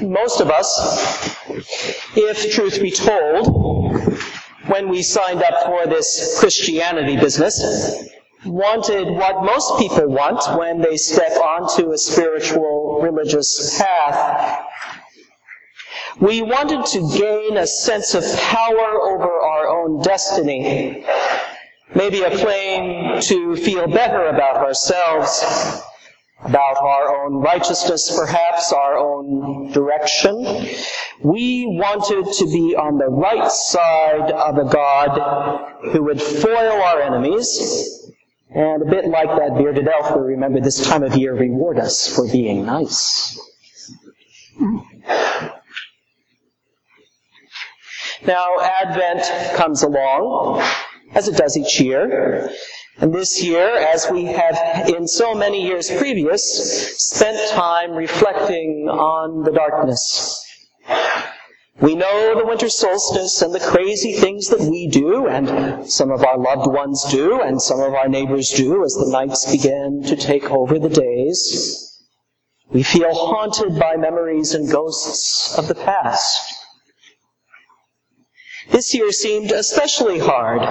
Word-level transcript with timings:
Most 0.00 0.40
of 0.40 0.50
us, 0.50 1.36
if 2.14 2.52
truth 2.52 2.80
be 2.82 2.90
told, 2.90 3.48
when 4.66 4.88
we 4.88 5.02
signed 5.02 5.42
up 5.42 5.64
for 5.64 5.86
this 5.86 6.38
Christianity 6.38 7.16
business, 7.16 8.08
wanted 8.44 9.08
what 9.08 9.42
most 9.42 9.78
people 9.78 10.06
want 10.08 10.58
when 10.58 10.80
they 10.80 10.96
step 10.96 11.32
onto 11.38 11.92
a 11.92 11.98
spiritual 11.98 13.00
religious 13.00 13.78
path. 13.78 14.66
We 16.20 16.42
wanted 16.42 16.84
to 16.86 17.18
gain 17.18 17.56
a 17.56 17.66
sense 17.66 18.14
of 18.14 18.24
power 18.40 19.00
over 19.02 19.30
our 19.30 19.68
own 19.68 20.02
destiny, 20.02 21.04
maybe 21.94 22.22
a 22.22 22.36
claim 22.36 23.20
to 23.22 23.56
feel 23.56 23.86
better 23.86 24.26
about 24.26 24.56
ourselves, 24.56 25.82
about 26.44 26.76
our 26.76 27.24
own 27.24 27.36
righteousness, 27.36 28.14
perhaps 28.16 28.72
our 28.72 28.98
own 28.98 29.72
direction. 29.72 30.68
We 31.22 31.66
wanted 31.66 32.32
to 32.34 32.44
be 32.46 32.76
on 32.76 32.98
the 32.98 33.08
right 33.08 33.50
side 33.50 34.30
of 34.30 34.58
a 34.58 34.70
God 34.70 35.90
who 35.92 36.02
would 36.04 36.20
foil 36.20 36.82
our 36.82 37.00
enemies, 37.00 38.12
and 38.50 38.82
a 38.82 38.86
bit 38.86 39.06
like 39.06 39.28
that 39.28 39.56
bearded 39.56 39.88
elf 39.88 40.14
we 40.16 40.22
remember 40.22 40.60
this 40.60 40.86
time 40.86 41.02
of 41.02 41.16
year, 41.16 41.34
reward 41.34 41.78
us 41.78 42.14
for 42.14 42.30
being 42.30 42.66
nice. 42.66 43.40
Now, 48.26 48.58
Advent 48.60 49.56
comes 49.56 49.82
along, 49.82 50.62
as 51.14 51.28
it 51.28 51.36
does 51.36 51.56
each 51.56 51.80
year. 51.80 52.50
And 52.98 53.14
this 53.14 53.42
year, 53.42 53.76
as 53.76 54.08
we 54.10 54.24
have 54.24 54.88
in 54.88 55.06
so 55.06 55.34
many 55.34 55.66
years 55.66 55.90
previous, 55.90 56.96
spent 56.96 57.50
time 57.50 57.92
reflecting 57.92 58.88
on 58.88 59.42
the 59.42 59.52
darkness. 59.52 60.42
We 61.78 61.94
know 61.94 62.34
the 62.34 62.46
winter 62.46 62.70
solstice 62.70 63.42
and 63.42 63.54
the 63.54 63.60
crazy 63.60 64.14
things 64.14 64.48
that 64.48 64.60
we 64.60 64.86
do, 64.86 65.26
and 65.26 65.90
some 65.90 66.10
of 66.10 66.24
our 66.24 66.38
loved 66.38 66.72
ones 66.72 67.04
do, 67.10 67.38
and 67.42 67.60
some 67.60 67.80
of 67.80 67.92
our 67.92 68.08
neighbors 68.08 68.48
do 68.50 68.82
as 68.82 68.94
the 68.94 69.10
nights 69.10 69.50
begin 69.50 70.02
to 70.04 70.16
take 70.16 70.50
over 70.50 70.78
the 70.78 70.88
days. 70.88 72.02
We 72.70 72.82
feel 72.82 73.14
haunted 73.14 73.78
by 73.78 73.96
memories 73.96 74.54
and 74.54 74.70
ghosts 74.70 75.58
of 75.58 75.68
the 75.68 75.74
past. 75.74 76.54
This 78.70 78.94
year 78.94 79.12
seemed 79.12 79.50
especially 79.50 80.18
hard 80.18 80.62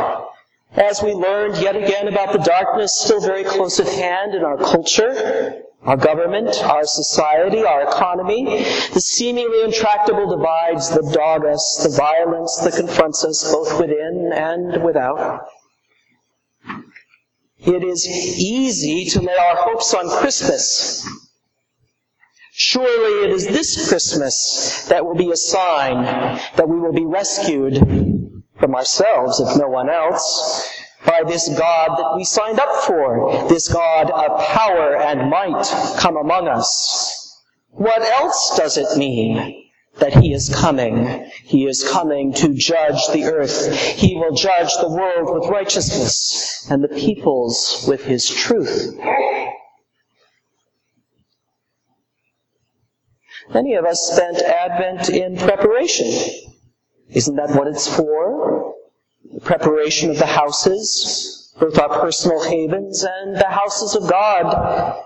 as 0.78 1.02
we 1.02 1.14
learned 1.14 1.58
yet 1.58 1.76
again 1.76 2.08
about 2.08 2.34
the 2.34 2.40
darkness 2.40 2.94
still 2.94 3.22
very 3.22 3.44
close 3.44 3.80
at 3.80 3.88
hand 3.88 4.36
in 4.36 4.44
our 4.44 4.58
culture, 4.58 5.64
our 5.84 5.98
government, 5.98 6.62
our 6.64 6.86
society, 6.86 7.64
our 7.64 7.84
economy, 7.84 8.64
the 8.94 9.00
seemingly 9.00 9.64
intractable 9.64 10.30
divides 10.30 10.90
that 10.90 11.12
dog 11.14 11.46
us, 11.46 11.82
the 11.84 11.96
violence 11.96 12.58
that 12.58 12.74
confronts 12.74 13.24
us 13.24 13.52
both 13.52 13.80
within 13.80 14.32
and 14.34 14.84
without. 14.84 15.48
It 17.60 17.84
is 17.84 18.08
easy 18.08 19.06
to 19.12 19.22
lay 19.22 19.34
our 19.34 19.56
hopes 19.56 19.94
on 19.94 20.10
Christmas. 20.10 21.08
Surely 22.52 23.26
it 23.26 23.32
is 23.32 23.48
this 23.48 23.90
Christmas 23.90 24.86
that 24.90 25.06
will 25.06 25.16
be 25.16 25.32
a 25.32 25.38
sign 25.38 26.04
that 26.56 26.68
we 26.68 26.80
will 26.80 26.94
be 26.94 27.06
rescued 27.06 27.76
from 28.66 28.74
ourselves, 28.74 29.40
if 29.40 29.58
no 29.60 29.68
one 29.68 29.92
else, 29.92 30.68
by 31.06 31.22
this 31.28 31.48
God 31.50 32.00
that 32.00 32.14
we 32.16 32.24
signed 32.24 32.60
up 32.60 32.84
for, 32.86 33.48
this 33.48 33.72
God 33.72 34.10
of 34.10 34.44
power 34.44 34.98
and 34.98 35.30
might 35.30 35.68
come 36.00 36.18
among 36.18 36.48
us. 36.48 37.44
What 37.70 38.02
else 38.02 38.58
does 38.58 38.78
it 38.78 38.98
mean? 38.98 39.70
That 40.00 40.16
he 40.16 40.34
is 40.34 40.50
coming. 40.50 41.30
He 41.44 41.68
is 41.68 41.88
coming 41.88 42.34
to 42.34 42.56
judge 42.56 43.08
the 43.14 43.26
earth. 43.26 43.72
He 43.78 44.16
will 44.16 44.34
judge 44.34 44.74
the 44.82 44.90
world 44.90 45.40
with 45.40 45.48
righteousness 45.52 46.68
and 46.72 46.84
the 46.84 46.88
peoples 46.88 47.86
with 47.88 48.04
his 48.04 48.28
truth. 48.28 49.00
Many 53.54 53.76
of 53.76 53.86
us 53.86 54.02
spent 54.12 54.42
Advent 54.42 55.10
in 55.10 55.38
preparation. 55.38 56.55
Isn't 57.16 57.38
that 57.38 57.56
what 57.56 57.68
it's 57.68 57.88
for? 57.88 58.76
The 59.34 59.40
preparation 59.40 60.10
of 60.12 60.20
the 60.20 60.26
houses, 60.26 61.54
both 61.58 61.80
our 61.80 62.02
personal 62.02 62.44
havens 62.44 63.06
and 63.06 63.38
the 63.38 63.50
houses 63.50 63.96
of 63.96 64.10
God. 64.10 65.02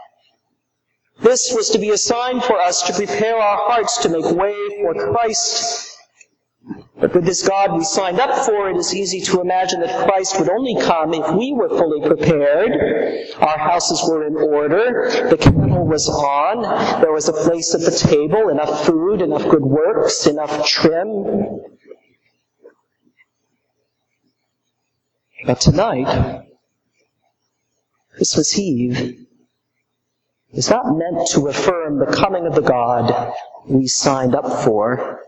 This 1.22 1.54
was 1.54 1.70
to 1.70 1.78
be 1.78 1.92
a 1.92 1.98
sign 1.98 2.42
for 2.42 2.60
us 2.60 2.82
to 2.84 2.94
prepare 2.94 3.36
our 3.38 3.58
hearts 3.70 4.00
to 4.00 4.10
make 4.10 4.26
way 4.26 4.56
for 4.82 5.12
Christ. 5.12 5.98
But 7.00 7.14
with 7.14 7.26
this 7.26 7.48
God 7.48 7.78
we 7.78 7.84
signed 7.84 8.20
up 8.20 8.46
for, 8.46 8.70
it 8.70 8.78
is 8.78 8.94
easy 8.96 9.22
to 9.22 9.42
imagine 9.42 9.80
that 9.82 10.08
Christ 10.08 10.40
would 10.40 10.50
only 10.50 10.76
come 10.82 11.14
if 11.14 11.32
we 11.34 11.54
were 11.54 11.70
fully 11.70 12.06
prepared. 12.08 12.72
Our 13.38 13.58
houses 13.58 14.02
were 14.10 14.26
in 14.26 14.36
order, 14.36 15.28
the 15.30 15.38
kettle 15.38 15.86
was 15.86 16.10
on, 16.10 16.64
there 17.02 17.14
was 17.14 17.30
a 17.30 17.34
place 17.34 17.76
at 17.76 17.82
the 17.82 17.92
table, 17.92 18.50
enough 18.50 18.86
food, 18.86 19.22
enough 19.22 19.48
good 19.48 19.64
works, 19.64 20.26
enough 20.26 20.68
trim. 20.68 21.78
But 25.46 25.62
tonight, 25.62 26.44
Christmas 28.16 28.58
Eve, 28.60 29.26
is 30.52 30.70
not 30.70 30.86
meant 30.98 31.28
to 31.30 31.48
affirm 31.48 32.00
the 32.00 32.08
coming 32.08 32.46
of 32.46 32.56
the 32.56 32.62
God 32.62 33.34
we 33.68 33.88
signed 33.88 34.36
up 34.36 34.64
for. 34.64 35.22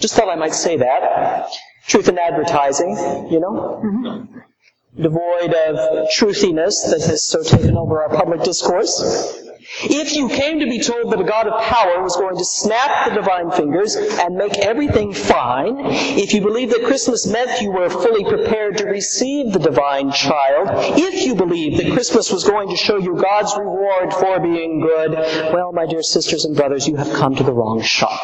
Just 0.00 0.14
thought 0.14 0.28
I 0.28 0.34
might 0.34 0.54
say 0.54 0.76
that. 0.78 1.48
Truth 1.86 2.08
in 2.08 2.18
advertising, 2.18 2.90
you 3.30 3.40
know? 3.40 3.80
Mm-hmm. 3.84 5.02
Devoid 5.02 5.54
of 5.54 6.08
truthiness 6.10 6.90
that 6.90 7.02
has 7.06 7.24
so 7.24 7.42
taken 7.42 7.76
over 7.76 8.02
our 8.02 8.08
public 8.08 8.42
discourse. 8.42 9.45
If 9.82 10.14
you 10.14 10.28
came 10.28 10.60
to 10.60 10.66
be 10.66 10.80
told 10.80 11.12
that 11.12 11.20
a 11.20 11.24
God 11.24 11.48
of 11.48 11.60
power 11.62 12.02
was 12.02 12.16
going 12.16 12.36
to 12.36 12.44
snap 12.44 13.08
the 13.08 13.14
divine 13.14 13.50
fingers 13.50 13.96
and 13.96 14.36
make 14.36 14.58
everything 14.58 15.12
fine, 15.12 15.76
if 15.80 16.32
you 16.32 16.40
believed 16.40 16.72
that 16.72 16.84
Christmas 16.84 17.26
meant 17.26 17.60
you 17.60 17.72
were 17.72 17.90
fully 17.90 18.24
prepared 18.24 18.78
to 18.78 18.84
receive 18.84 19.52
the 19.52 19.58
divine 19.58 20.12
child, 20.12 20.68
if 20.98 21.26
you 21.26 21.34
believed 21.34 21.80
that 21.80 21.92
Christmas 21.92 22.30
was 22.32 22.44
going 22.44 22.68
to 22.70 22.76
show 22.76 22.96
you 22.96 23.16
God's 23.16 23.56
reward 23.56 24.14
for 24.14 24.38
being 24.40 24.80
good, 24.80 25.12
well, 25.52 25.72
my 25.72 25.86
dear 25.86 26.02
sisters 26.02 26.44
and 26.44 26.56
brothers, 26.56 26.86
you 26.86 26.96
have 26.96 27.12
come 27.14 27.34
to 27.34 27.42
the 27.42 27.52
wrong 27.52 27.82
shop. 27.82 28.20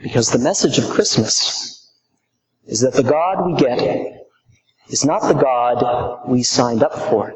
Because 0.00 0.30
the 0.30 0.38
message 0.38 0.78
of 0.78 0.88
Christmas 0.90 1.90
is 2.66 2.80
that 2.80 2.94
the 2.94 3.02
God 3.02 3.46
we 3.46 3.56
get 3.56 4.23
is 4.88 5.04
not 5.04 5.22
the 5.22 5.34
God 5.34 6.28
we 6.28 6.42
signed 6.42 6.82
up 6.82 6.94
for. 6.94 7.32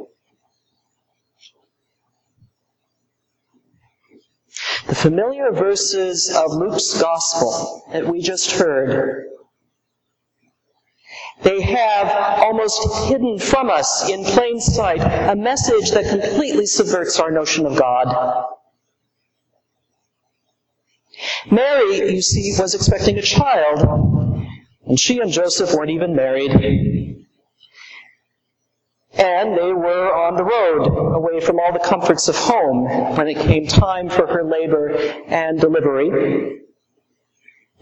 The 4.86 4.94
familiar 4.94 5.52
verses 5.52 6.34
of 6.34 6.52
Luke's 6.52 7.00
Gospel 7.00 7.84
that 7.92 8.06
we 8.06 8.20
just 8.20 8.52
heard, 8.52 9.26
they 11.42 11.60
have 11.60 12.40
almost 12.40 13.08
hidden 13.08 13.38
from 13.38 13.70
us 13.70 14.08
in 14.08 14.24
plain 14.24 14.60
sight 14.60 15.00
a 15.00 15.36
message 15.36 15.90
that 15.92 16.08
completely 16.08 16.66
subverts 16.66 17.20
our 17.20 17.30
notion 17.30 17.66
of 17.66 17.78
God. 17.78 18.46
Mary, 21.50 22.14
you 22.14 22.22
see, 22.22 22.54
was 22.58 22.74
expecting 22.74 23.18
a 23.18 23.22
child, 23.22 24.46
and 24.86 24.98
she 24.98 25.20
and 25.20 25.30
Joseph 25.30 25.74
weren't 25.74 25.90
even 25.90 26.14
married. 26.14 27.26
And 29.18 29.56
they 29.56 29.72
were 29.72 30.14
on 30.14 30.36
the 30.36 30.44
road, 30.44 30.86
away 31.16 31.40
from 31.40 31.58
all 31.58 31.72
the 31.72 31.80
comforts 31.80 32.28
of 32.28 32.36
home, 32.36 32.84
when 33.16 33.26
it 33.26 33.36
came 33.38 33.66
time 33.66 34.08
for 34.08 34.26
her 34.26 34.44
labor 34.44 34.94
and 35.26 35.60
delivery. 35.60 36.60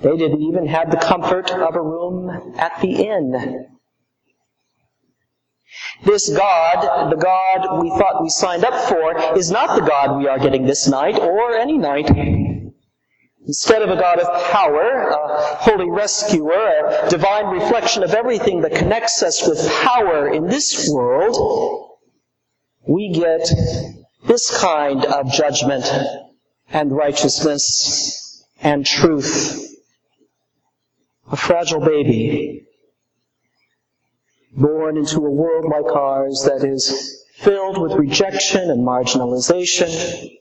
They 0.00 0.16
didn't 0.16 0.42
even 0.42 0.66
have 0.66 0.90
the 0.90 0.96
comfort 0.96 1.50
of 1.50 1.74
a 1.74 1.82
room 1.82 2.54
at 2.58 2.80
the 2.80 3.06
inn. 3.06 3.66
This 6.04 6.28
God, 6.34 7.10
the 7.10 7.16
God 7.16 7.82
we 7.82 7.90
thought 7.90 8.22
we 8.22 8.28
signed 8.28 8.64
up 8.64 8.88
for, 8.88 9.36
is 9.36 9.50
not 9.50 9.78
the 9.78 9.86
God 9.86 10.18
we 10.18 10.28
are 10.28 10.38
getting 10.38 10.64
this 10.64 10.88
night 10.88 11.18
or 11.18 11.54
any 11.54 11.76
night. 11.76 12.08
Instead 13.46 13.82
of 13.82 13.90
a 13.90 14.00
God 14.00 14.18
of 14.18 14.42
power, 14.50 15.08
a 15.08 15.56
holy 15.56 15.88
rescuer, 15.88 17.04
a 17.04 17.08
divine 17.08 17.46
reflection 17.46 18.02
of 18.02 18.12
everything 18.12 18.60
that 18.62 18.74
connects 18.74 19.22
us 19.22 19.46
with 19.46 19.70
power 19.82 20.28
in 20.28 20.48
this 20.48 20.90
world, 20.92 21.96
we 22.88 23.12
get 23.12 23.48
this 24.26 24.50
kind 24.58 25.04
of 25.04 25.30
judgment 25.30 25.84
and 26.70 26.90
righteousness 26.90 28.44
and 28.60 28.84
truth. 28.84 29.62
A 31.30 31.36
fragile 31.36 31.80
baby 31.80 32.66
born 34.56 34.96
into 34.96 35.18
a 35.18 35.30
world 35.30 35.66
like 35.70 35.94
ours 35.94 36.48
that 36.48 36.66
is 36.66 37.24
filled 37.36 37.80
with 37.80 37.92
rejection 37.92 38.70
and 38.70 38.84
marginalization, 38.84 40.35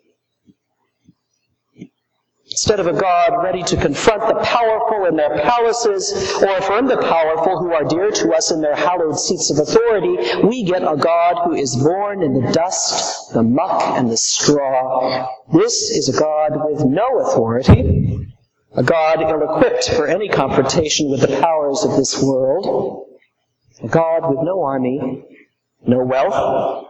Instead 2.55 2.79
of 2.79 2.87
a 2.87 2.93
God 2.93 3.43
ready 3.43 3.61
to 3.63 3.75
confront 3.75 4.21
the 4.29 4.41
powerful 4.41 5.07
in 5.07 5.17
their 5.17 5.41
palaces 5.41 6.41
or 6.41 6.55
affirm 6.55 6.87
the 6.87 6.95
powerful 6.95 7.59
who 7.59 7.73
are 7.73 7.83
dear 7.83 8.11
to 8.11 8.31
us 8.31 8.49
in 8.49 8.61
their 8.61 8.77
hallowed 8.77 9.19
seats 9.19 9.51
of 9.51 9.59
authority, 9.59 10.15
we 10.41 10.63
get 10.63 10.81
a 10.81 10.95
God 10.95 11.43
who 11.43 11.53
is 11.53 11.75
born 11.75 12.23
in 12.23 12.33
the 12.33 12.53
dust, 12.53 13.33
the 13.33 13.43
muck, 13.43 13.81
and 13.97 14.09
the 14.09 14.15
straw. 14.15 15.27
This 15.51 15.89
is 15.89 16.07
a 16.07 16.17
God 16.17 16.51
with 16.71 16.85
no 16.85 17.19
authority, 17.25 18.25
a 18.71 18.83
God 18.83 19.21
ill-equipped 19.21 19.89
for 19.89 20.07
any 20.07 20.29
confrontation 20.29 21.11
with 21.11 21.19
the 21.19 21.41
powers 21.41 21.83
of 21.83 21.97
this 21.97 22.23
world, 22.23 23.05
a 23.83 23.89
God 23.89 24.29
with 24.29 24.39
no 24.43 24.63
army, 24.63 25.25
no 25.85 26.05
wealth, 26.05 26.87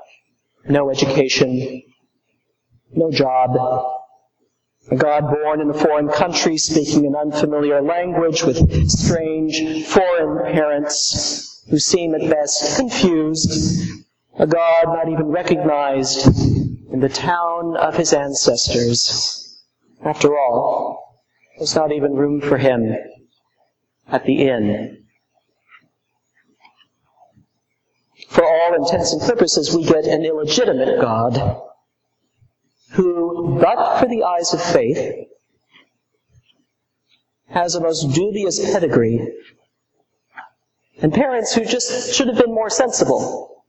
no 0.69 0.91
education, 0.91 1.81
no 2.94 3.09
job, 3.09 3.94
a 4.91 4.95
God 4.95 5.29
born 5.29 5.61
in 5.61 5.69
a 5.69 5.73
foreign 5.73 6.09
country, 6.09 6.57
speaking 6.57 7.05
an 7.05 7.15
unfamiliar 7.15 7.81
language 7.81 8.43
with 8.43 8.89
strange 8.89 9.85
foreign 9.87 10.53
parents 10.53 11.63
who 11.69 11.79
seem 11.79 12.13
at 12.13 12.29
best 12.29 12.77
confused. 12.77 13.89
A 14.37 14.45
God 14.45 14.85
not 14.87 15.09
even 15.09 15.27
recognized 15.27 16.27
in 16.91 16.99
the 16.99 17.09
town 17.09 17.77
of 17.77 17.95
his 17.95 18.13
ancestors. 18.13 19.63
After 20.03 20.37
all, 20.37 21.23
there's 21.57 21.75
not 21.75 21.91
even 21.91 22.13
room 22.13 22.41
for 22.41 22.57
him 22.57 22.95
at 24.07 24.25
the 24.25 24.47
inn. 24.47 25.05
For 28.29 28.43
all 28.43 28.75
intents 28.75 29.13
and 29.13 29.21
purposes, 29.21 29.75
we 29.75 29.83
get 29.83 30.05
an 30.05 30.25
illegitimate 30.25 30.99
God 31.01 31.61
who, 32.95 33.59
but 33.62 34.00
for 34.00 34.07
the 34.07 34.24
eyes 34.24 34.53
of 34.53 34.62
faith, 34.62 35.27
has 37.47 37.75
a 37.75 37.81
most 37.81 38.13
dubious 38.13 38.59
pedigree, 38.71 39.33
and 41.01 41.13
parents 41.13 41.53
who 41.53 41.65
just 41.65 42.13
should 42.15 42.27
have 42.27 42.38
been 42.38 42.53
more 42.53 42.69
sensible. 42.69 43.63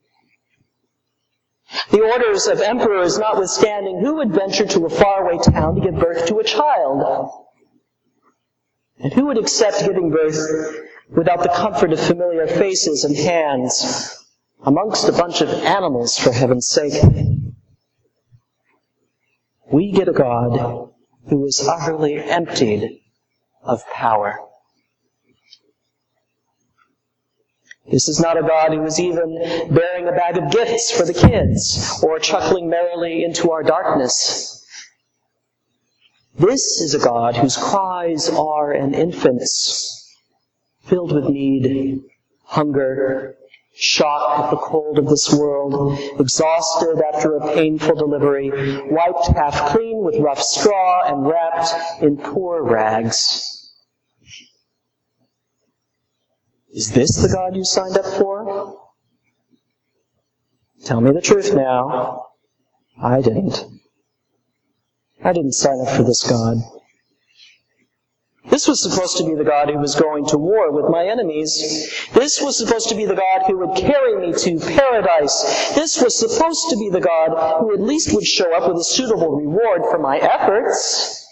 The 1.90 2.02
orders 2.02 2.46
of 2.46 2.60
emperors 2.60 3.18
notwithstanding, 3.18 4.00
who 4.00 4.14
would 4.16 4.32
venture 4.32 4.66
to 4.66 4.86
a 4.86 4.90
faraway 4.90 5.38
town 5.38 5.74
to 5.74 5.80
give 5.80 5.98
birth 5.98 6.26
to 6.26 6.38
a 6.38 6.44
child? 6.44 7.30
And 8.98 9.12
who 9.12 9.26
would 9.26 9.38
accept 9.38 9.80
giving 9.80 10.10
birth 10.10 10.38
without 11.10 11.42
the 11.42 11.48
comfort 11.48 11.92
of 11.92 12.00
familiar 12.00 12.46
faces 12.46 13.04
and 13.04 13.16
hands 13.16 14.24
amongst 14.62 15.08
a 15.08 15.12
bunch 15.12 15.40
of 15.40 15.48
animals, 15.48 16.16
for 16.16 16.32
heaven's 16.32 16.68
sake? 16.68 17.02
We 19.70 19.92
get 19.92 20.08
a 20.08 20.12
God 20.12 20.90
who 21.28 21.44
is 21.46 21.66
utterly 21.66 22.18
emptied 22.18 23.00
of 23.62 23.84
power. 23.92 24.38
This 27.90 28.08
is 28.08 28.20
not 28.20 28.36
a 28.36 28.42
God 28.42 28.72
who 28.72 28.84
is 28.84 28.98
even 28.98 29.68
bearing 29.70 30.08
a 30.08 30.12
bag 30.12 30.36
of 30.36 30.50
gifts 30.50 30.90
for 30.90 31.04
the 31.04 31.14
kids 31.14 32.00
or 32.02 32.18
chuckling 32.18 32.68
merrily 32.68 33.24
into 33.24 33.52
our 33.52 33.62
darkness. 33.62 34.64
This 36.38 36.80
is 36.80 36.94
a 36.94 36.98
God 36.98 37.36
whose 37.36 37.56
cries 37.56 38.28
are 38.28 38.72
an 38.72 38.92
infant's, 38.92 40.14
filled 40.84 41.12
with 41.12 41.28
need, 41.28 42.00
hunger, 42.44 43.35
shock 43.76 44.38
of 44.38 44.50
the 44.50 44.56
cold 44.56 44.98
of 44.98 45.06
this 45.06 45.32
world, 45.32 45.98
exhausted 46.18 47.02
after 47.12 47.36
a 47.36 47.54
painful 47.54 47.94
delivery, 47.94 48.50
wiped 48.90 49.26
half 49.36 49.70
clean 49.70 50.02
with 50.02 50.16
rough 50.18 50.40
straw 50.40 51.02
and 51.06 51.26
wrapped 51.26 52.02
in 52.02 52.16
poor 52.16 52.62
rags. 52.62 53.52
Is 56.72 56.92
this 56.92 57.16
the 57.16 57.28
God 57.28 57.54
you 57.54 57.64
signed 57.64 57.96
up 57.96 58.04
for? 58.04 58.78
Tell 60.84 61.00
me 61.00 61.12
the 61.12 61.20
truth 61.20 61.54
now. 61.54 62.26
I 63.02 63.20
didn't. 63.20 63.64
I 65.22 65.32
didn't 65.32 65.52
sign 65.52 65.80
up 65.80 65.88
for 65.88 66.02
this 66.02 66.28
God. 66.28 66.58
This 68.48 68.68
was 68.68 68.80
supposed 68.80 69.16
to 69.16 69.24
be 69.24 69.34
the 69.34 69.44
God 69.44 69.70
who 69.70 69.78
was 69.78 69.96
going 69.96 70.24
to 70.26 70.38
war 70.38 70.70
with 70.70 70.88
my 70.88 71.06
enemies. 71.06 72.08
This 72.12 72.40
was 72.40 72.56
supposed 72.56 72.88
to 72.90 72.94
be 72.94 73.04
the 73.04 73.16
God 73.16 73.42
who 73.46 73.58
would 73.58 73.76
carry 73.76 74.16
me 74.18 74.32
to 74.32 74.60
paradise. 74.60 75.74
This 75.74 76.00
was 76.00 76.16
supposed 76.16 76.70
to 76.70 76.76
be 76.76 76.88
the 76.88 77.00
God 77.00 77.60
who 77.60 77.74
at 77.74 77.80
least 77.80 78.14
would 78.14 78.24
show 78.24 78.54
up 78.56 78.68
with 78.68 78.78
a 78.78 78.84
suitable 78.84 79.36
reward 79.36 79.82
for 79.90 79.98
my 79.98 80.18
efforts. 80.18 81.24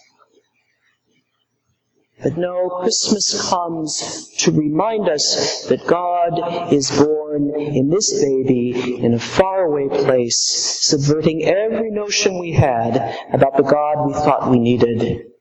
But 2.20 2.36
no, 2.36 2.80
Christmas 2.82 3.48
comes 3.48 4.34
to 4.38 4.50
remind 4.50 5.08
us 5.08 5.66
that 5.66 5.86
God 5.86 6.72
is 6.72 6.90
born 6.90 7.54
in 7.60 7.90
this 7.90 8.12
baby 8.20 8.96
in 8.96 9.14
a 9.14 9.20
faraway 9.20 9.88
place, 9.88 10.38
subverting 10.80 11.44
every 11.44 11.90
notion 11.90 12.40
we 12.40 12.52
had 12.52 12.96
about 13.32 13.56
the 13.56 13.62
God 13.62 14.06
we 14.06 14.14
thought 14.14 14.50
we 14.50 14.58
needed 14.58 15.33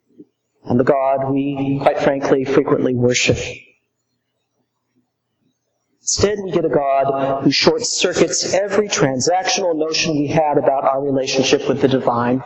and 0.65 0.79
the 0.79 0.83
God 0.83 1.31
we, 1.31 1.79
quite 1.81 1.99
frankly, 1.99 2.45
frequently 2.45 2.95
worship. 2.95 3.37
Instead, 6.01 6.39
we 6.43 6.51
get 6.51 6.65
a 6.65 6.69
God 6.69 7.43
who 7.43 7.51
short 7.51 7.85
circuits 7.85 8.53
every 8.53 8.89
transactional 8.89 9.73
notion 9.73 10.17
we 10.17 10.27
had 10.27 10.57
about 10.57 10.83
our 10.83 11.01
relationship 11.01 11.67
with 11.67 11.81
the 11.81 11.87
divine. 11.87 12.43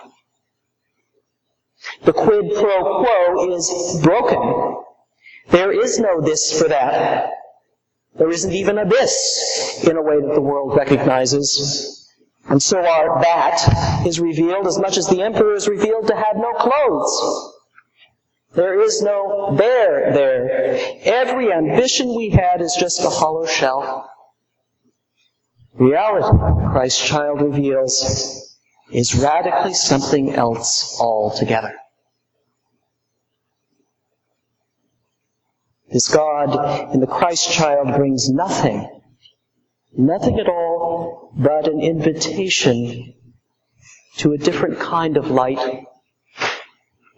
The 2.04 2.14
quid 2.14 2.54
pro 2.54 3.04
quo 3.04 3.56
is 3.56 4.00
broken. 4.04 4.84
There 5.50 5.72
is 5.72 6.00
no 6.00 6.22
this 6.22 6.60
for 6.60 6.68
that. 6.68 7.32
There 8.16 8.30
isn't 8.30 8.52
even 8.52 8.78
a 8.78 8.86
this 8.86 9.84
in 9.88 9.96
a 9.96 10.02
way 10.02 10.22
that 10.22 10.34
the 10.34 10.42
world 10.42 10.76
recognizes. 10.76 12.14
And 12.50 12.62
so 12.62 12.78
our 12.78 13.22
that 13.22 14.06
is 14.06 14.20
revealed 14.20 14.68
as 14.68 14.78
much 14.78 14.98
as 14.98 15.08
the 15.08 15.22
emperor 15.22 15.56
is 15.56 15.68
revealed 15.68 16.08
to 16.08 16.16
have 16.16 16.36
no 16.36 16.54
clothes. 16.54 17.57
There 18.58 18.82
is 18.82 19.04
no 19.04 19.56
there 19.56 20.12
there. 20.14 20.80
Every 21.04 21.54
ambition 21.54 22.16
we 22.16 22.30
had 22.30 22.60
is 22.60 22.76
just 22.76 23.00
a 23.02 23.10
hollow 23.10 23.46
shell. 23.46 24.10
Reality, 25.76 26.36
Christ's 26.72 27.08
child 27.08 27.44
reveals, 27.44 28.58
is 28.92 29.14
radically 29.14 29.76
something 29.76 30.34
else 30.34 31.00
altogether. 31.00 31.76
This 35.92 36.08
God 36.08 36.96
in 36.96 37.00
the 37.00 37.06
Christ 37.06 37.52
child 37.52 37.96
brings 37.96 38.28
nothing, 38.28 38.90
nothing 39.96 40.40
at 40.40 40.50
all 40.50 41.32
but 41.38 41.68
an 41.68 41.80
invitation 41.80 43.14
to 44.16 44.34
a 44.34 44.38
different 44.40 44.80
kind 44.80 45.16
of 45.16 45.30
light 45.30 45.86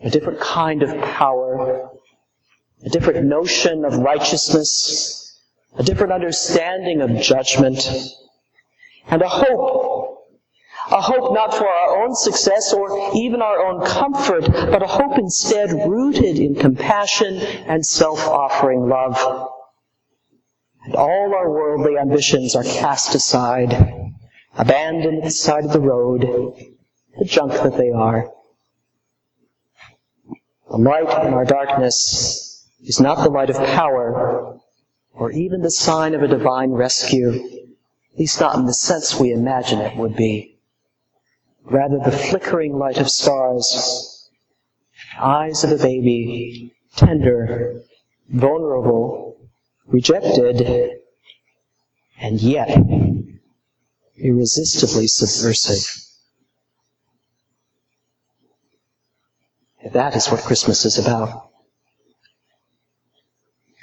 a 0.03 0.10
different 0.10 0.39
kind 0.39 0.84
of 0.84 0.89
power, 1.03 1.89
a 2.86 2.89
different 2.89 3.25
notion 3.25 3.84
of 3.86 3.98
righteousness, 3.98 5.41
a 5.77 5.84
different 5.84 6.13
understanding 6.13 7.01
of 7.01 7.22
judgment, 7.22 7.89
and 9.08 9.22
a 9.22 9.29
hope. 9.29 10.18
A 10.91 11.01
hope 11.01 11.34
not 11.36 11.53
for 11.53 11.68
our 11.68 12.03
own 12.03 12.15
success 12.15 12.74
or 12.74 13.12
even 13.15 13.44
our 13.44 13.63
own 13.63 13.86
comfort, 13.86 14.50
but 14.50 14.82
a 14.82 14.88
hope 14.88 15.20
instead 15.20 15.72
rooted 15.72 16.39
in 16.39 16.56
compassion 16.56 17.36
and 17.36 17.86
self-offering 17.86 18.89
love. 18.89 19.51
And 20.86 20.96
all 20.96 21.36
our 21.36 21.51
worldly 21.51 21.96
ambitions 21.96 22.56
are 22.56 22.63
cast 22.63 23.13
aside, 23.13 23.72
abandoned 24.58 25.20
at 25.20 25.24
the 25.25 25.32
side 25.32 25.65
of 25.65 25.74
the 25.74 25.79
road, 25.79 26.22
the 27.20 27.25
junk 27.25 27.51
that 27.53 27.77
they 27.77 27.91
are. 27.91 28.32
The 30.69 30.77
light 30.77 31.25
in 31.25 31.33
our 31.33 31.45
darkness 31.45 32.69
is 32.83 32.99
not 32.99 33.23
the 33.23 33.29
light 33.29 33.49
of 33.49 33.55
power 33.55 34.59
or 35.13 35.31
even 35.31 35.61
the 35.61 35.71
sign 35.71 36.13
of 36.13 36.21
a 36.21 36.27
divine 36.27 36.71
rescue, 36.71 37.31
at 38.13 38.19
least 38.19 38.39
not 38.39 38.55
in 38.55 38.65
the 38.65 38.73
sense 38.73 39.19
we 39.19 39.31
imagine 39.31 39.79
it 39.79 39.97
would 39.97 40.15
be. 40.15 40.59
Rather, 41.63 41.97
the 41.97 42.11
flickering 42.11 42.77
light 42.77 42.99
of 42.99 43.09
stars, 43.09 44.29
eyes 45.19 45.63
of 45.63 45.71
a 45.71 45.77
baby, 45.77 46.73
tender, 46.95 47.81
vulnerable, 48.29 49.38
rejected, 49.88 50.99
and 52.19 52.41
yet 52.41 52.69
irresistibly 54.17 55.07
subversive. 55.07 56.09
That 59.93 60.15
is 60.15 60.27
what 60.27 60.41
Christmas 60.41 60.86
is 60.86 60.98
about. 60.98 61.50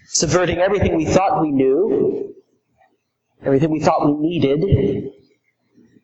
Subverting 0.08 0.58
everything 0.58 0.96
we 0.96 1.04
thought 1.04 1.42
we 1.42 1.50
knew, 1.50 2.34
everything 3.42 3.70
we 3.70 3.80
thought 3.80 4.06
we 4.06 4.14
needed, 4.14 5.12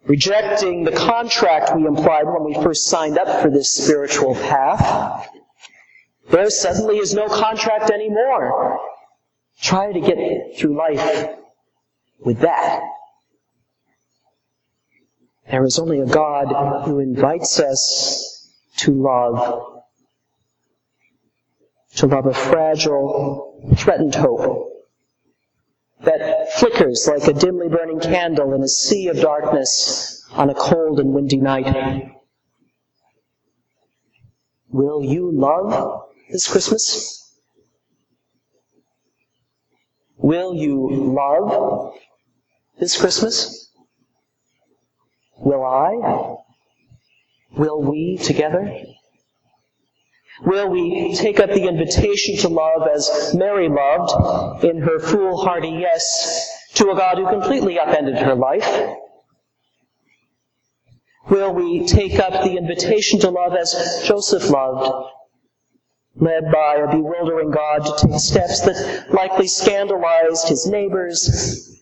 rejecting 0.06 0.84
the 0.84 0.92
contract 0.92 1.74
we 1.74 1.86
implied 1.86 2.24
when 2.24 2.44
we 2.44 2.54
first 2.54 2.86
signed 2.86 3.18
up 3.18 3.40
for 3.40 3.50
this 3.50 3.70
spiritual 3.70 4.34
path. 4.34 5.28
There 6.30 6.50
suddenly 6.50 6.98
is 6.98 7.14
no 7.14 7.28
contract 7.28 7.90
anymore. 7.90 8.80
Try 9.60 9.92
to 9.92 10.00
get 10.00 10.58
through 10.58 10.76
life 10.76 11.36
with 12.18 12.40
that. 12.40 12.82
There 15.50 15.64
is 15.64 15.78
only 15.78 16.00
a 16.00 16.06
God 16.06 16.84
who 16.84 16.98
invites 16.98 17.60
us 17.60 18.50
to 18.78 18.92
love, 18.92 19.81
to 21.96 22.06
love 22.06 22.26
a 22.26 22.34
fragile, 22.34 23.74
threatened 23.76 24.14
hope 24.14 24.68
that 26.04 26.52
flickers 26.54 27.08
like 27.08 27.28
a 27.28 27.32
dimly 27.32 27.68
burning 27.68 28.00
candle 28.00 28.54
in 28.54 28.62
a 28.62 28.68
sea 28.68 29.08
of 29.08 29.20
darkness 29.20 30.26
on 30.32 30.50
a 30.50 30.54
cold 30.54 30.98
and 30.98 31.12
windy 31.12 31.36
night. 31.36 32.12
Will 34.70 35.04
you 35.04 35.30
love 35.32 36.08
this 36.30 36.48
Christmas? 36.48 37.38
Will 40.16 40.54
you 40.54 40.88
love 40.90 41.94
this 42.78 42.98
Christmas? 42.98 43.70
Will 45.36 45.64
I? 45.64 46.36
Will 47.56 47.82
we 47.82 48.16
together? 48.16 48.72
Will 50.44 50.68
we 50.70 51.14
take 51.14 51.38
up 51.38 51.50
the 51.50 51.68
invitation 51.68 52.36
to 52.38 52.48
love 52.48 52.88
as 52.92 53.32
Mary 53.34 53.68
loved 53.68 54.64
in 54.64 54.78
her 54.82 54.98
foolhardy 54.98 55.68
yes 55.68 56.68
to 56.74 56.90
a 56.90 56.96
God 56.96 57.18
who 57.18 57.28
completely 57.28 57.78
upended 57.78 58.18
her 58.18 58.34
life? 58.34 58.96
Will 61.30 61.54
we 61.54 61.86
take 61.86 62.18
up 62.18 62.42
the 62.44 62.56
invitation 62.56 63.20
to 63.20 63.30
love 63.30 63.54
as 63.54 64.02
Joseph 64.04 64.50
loved, 64.50 64.92
led 66.16 66.50
by 66.52 66.76
a 66.76 66.90
bewildering 66.90 67.52
God 67.52 67.84
to 67.84 68.06
take 68.08 68.18
steps 68.18 68.62
that 68.62 69.06
likely 69.12 69.46
scandalized 69.46 70.48
his 70.48 70.66
neighbors, 70.66 71.80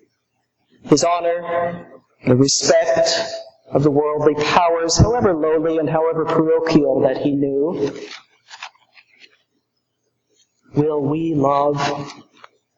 his 0.82 1.02
honor, 1.02 1.86
the 2.26 2.36
respect 2.36 3.18
of 3.72 3.82
the 3.82 3.90
worldly 3.90 4.34
powers, 4.34 4.98
however 4.98 5.34
lowly 5.34 5.78
and 5.78 5.88
however 5.88 6.26
parochial 6.26 7.00
that 7.00 7.16
he 7.16 7.32
knew? 7.32 7.98
Will 10.74 11.00
we 11.00 11.34
love 11.34 11.76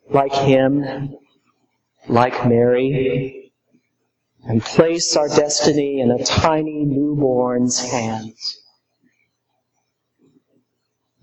like 0.09 0.33
him, 0.33 1.15
like 2.09 2.47
Mary, 2.47 3.53
and 4.45 4.63
place 4.63 5.15
our 5.15 5.29
destiny 5.29 6.01
in 6.01 6.11
a 6.11 6.25
tiny 6.25 6.85
newborn's 6.87 7.79
hands? 7.91 8.63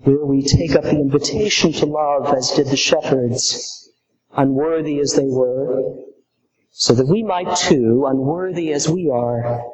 Will 0.06 0.28
we 0.28 0.44
take 0.44 0.76
up 0.76 0.84
the 0.84 0.92
invitation 0.92 1.74
to 1.74 1.88
love 1.88 2.34
as 2.36 2.52
did 2.52 2.68
the 2.68 2.78
shepherds, 2.78 3.92
unworthy 4.34 5.00
as 5.00 5.14
they 5.14 5.28
were, 5.28 5.96
so 6.70 6.94
that 6.94 7.08
we 7.08 7.24
might 7.24 7.56
too, 7.58 8.06
unworthy 8.06 8.72
as 8.72 8.88
we 8.88 9.10
are, 9.10 9.66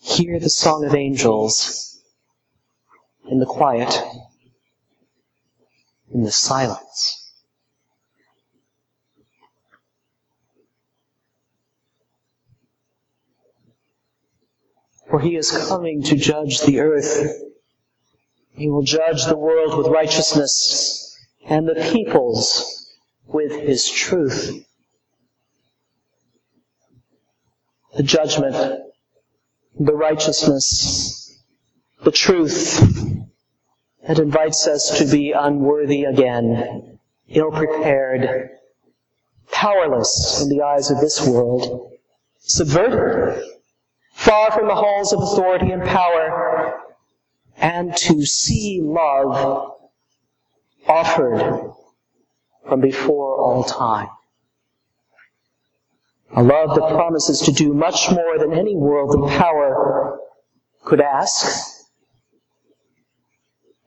hear 0.00 0.40
the 0.40 0.50
song 0.50 0.84
of 0.84 0.96
angels 0.96 2.02
in 3.30 3.38
the 3.38 3.46
quiet 3.46 4.02
in 6.12 6.22
the 6.22 6.32
silence. 6.32 7.32
For 15.08 15.20
he 15.20 15.36
is 15.36 15.50
coming 15.68 16.02
to 16.04 16.16
judge 16.16 16.62
the 16.62 16.80
earth. 16.80 17.30
He 18.50 18.68
will 18.68 18.82
judge 18.82 19.24
the 19.26 19.36
world 19.36 19.76
with 19.76 19.86
righteousness 19.86 21.16
and 21.48 21.68
the 21.68 21.90
peoples 21.92 22.92
with 23.26 23.52
his 23.52 23.88
truth. 23.88 24.64
The 27.96 28.02
judgment, 28.02 28.56
the 29.78 29.94
righteousness, 29.94 31.42
the 32.02 32.10
truth, 32.10 32.82
that 34.06 34.18
invites 34.18 34.66
us 34.66 34.98
to 34.98 35.04
be 35.04 35.32
unworthy 35.32 36.04
again, 36.04 36.98
ill 37.28 37.50
prepared, 37.50 38.50
powerless 39.50 40.40
in 40.42 40.48
the 40.48 40.62
eyes 40.62 40.90
of 40.90 41.00
this 41.00 41.26
world, 41.26 41.92
subverted, 42.38 43.42
far 44.12 44.52
from 44.52 44.68
the 44.68 44.74
halls 44.74 45.12
of 45.12 45.20
authority 45.20 45.72
and 45.72 45.82
power, 45.82 46.80
and 47.56 47.96
to 47.96 48.24
see 48.24 48.80
love 48.82 49.72
offered 50.86 51.72
from 52.68 52.80
before 52.80 53.40
all 53.40 53.64
time. 53.64 54.08
A 56.36 56.42
love 56.42 56.74
that 56.76 56.88
promises 56.90 57.40
to 57.40 57.52
do 57.52 57.72
much 57.72 58.10
more 58.10 58.38
than 58.38 58.52
any 58.52 58.76
worldly 58.76 59.36
power 59.36 60.18
could 60.84 61.00
ask 61.00 61.75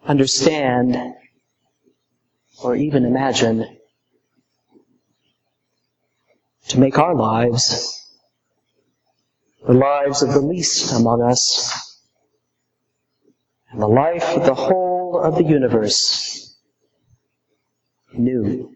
understand, 0.06 0.98
or 2.63 2.75
even 2.75 3.06
imagine 3.06 3.77
to 6.68 6.79
make 6.79 6.98
our 6.98 7.15
lives 7.15 7.96
the 9.65 9.74
lives 9.74 10.22
of 10.22 10.34
the 10.34 10.41
least 10.41 10.94
among 10.94 11.22
us 11.22 12.00
and 13.72 13.82
the 13.82 13.88
life 13.88 14.24
of 14.36 14.46
the 14.46 14.53
whole 14.53 15.20
of 15.22 15.36
the 15.36 15.44
universe 15.44 16.58
new. 18.13 18.75